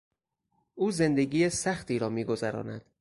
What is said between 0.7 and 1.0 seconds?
او